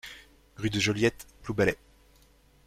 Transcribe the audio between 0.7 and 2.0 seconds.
de Joliet, Ploubalay